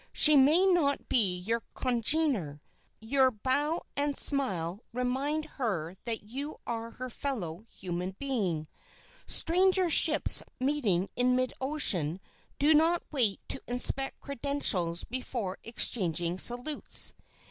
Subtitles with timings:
[0.13, 2.59] She may not be your congener.
[2.99, 8.67] Your bow and smile remind her that you are her fellow human being.
[9.27, 12.19] Stranger ships meeting in mid ocean
[12.57, 17.13] do not wait to inspect credentials before exchanging salutes.